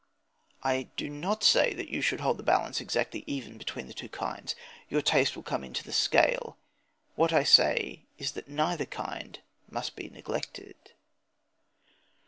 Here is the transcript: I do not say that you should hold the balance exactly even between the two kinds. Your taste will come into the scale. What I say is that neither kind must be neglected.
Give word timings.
I 0.63 0.87
do 0.97 1.09
not 1.11 1.43
say 1.43 1.75
that 1.75 1.89
you 1.89 2.01
should 2.01 2.21
hold 2.21 2.37
the 2.39 2.43
balance 2.43 2.81
exactly 2.81 3.23
even 3.27 3.59
between 3.59 3.85
the 3.85 3.93
two 3.93 4.09
kinds. 4.09 4.55
Your 4.89 5.03
taste 5.03 5.35
will 5.35 5.43
come 5.43 5.63
into 5.63 5.83
the 5.83 5.91
scale. 5.93 6.57
What 7.13 7.31
I 7.31 7.43
say 7.43 8.07
is 8.17 8.31
that 8.31 8.49
neither 8.49 8.87
kind 8.87 9.37
must 9.69 9.95
be 9.95 10.09
neglected. 10.09 10.73